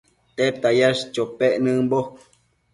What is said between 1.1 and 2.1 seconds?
chopec nëmbo?